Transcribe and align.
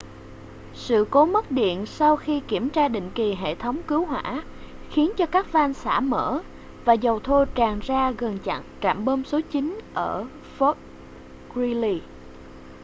sự 0.73 1.05
cố 1.11 1.25
mất 1.25 1.51
điện 1.51 1.85
sau 1.85 2.15
khi 2.17 2.41
kiểm 2.47 2.69
tra 2.69 2.87
định 2.87 3.11
kỳ 3.15 3.35
hệ 3.35 3.55
thống 3.55 3.77
cứu 3.87 4.05
hỏa 4.05 4.43
khiến 4.89 5.11
cho 5.17 5.25
các 5.25 5.51
van 5.51 5.73
xả 5.73 5.99
mở 5.99 6.41
và 6.85 6.93
dầu 6.93 7.19
thô 7.19 7.45
tràn 7.55 7.79
ra 7.79 8.11
gần 8.11 8.37
trạm 8.81 9.05
bơm 9.05 9.23
số 9.25 9.39
9 9.49 9.79
ở 9.93 10.25
fort 10.59 10.73
greely 11.55 12.01